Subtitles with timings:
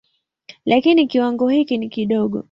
[0.65, 2.39] Lakini kiwango hiki ni kidogo.